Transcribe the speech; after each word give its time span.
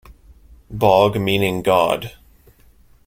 Bog 0.71 1.19
meaning 1.21 1.61
God. 1.61 2.13